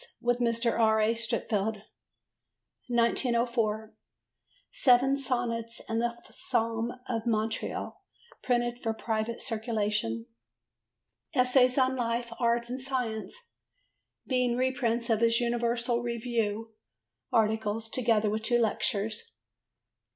[0.19, 0.79] with Mr.
[0.79, 0.99] R.
[0.99, 1.13] A.
[1.13, 1.83] Streatfeild.
[2.87, 3.93] 1904.
[4.71, 8.01] Seven Sonnets and A Psalm of Montreal
[8.41, 10.25] printed for private circulation.
[11.35, 13.51] Essays on Life, Art and Science,
[14.25, 16.73] being reprints of his Universal Review
[17.31, 19.33] articles, together with two lectures.